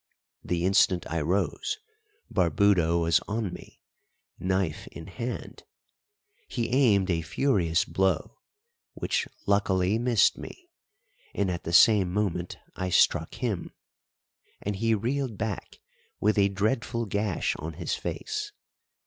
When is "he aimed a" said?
6.47-7.21